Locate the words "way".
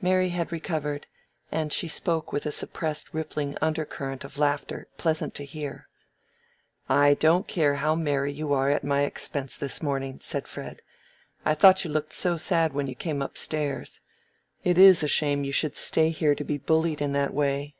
17.34-17.74